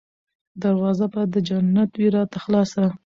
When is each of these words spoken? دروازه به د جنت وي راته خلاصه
دروازه 0.61 1.05
به 1.13 1.21
د 1.33 1.35
جنت 1.47 1.89
وي 1.95 2.07
راته 2.15 2.37
خلاصه 2.43 2.85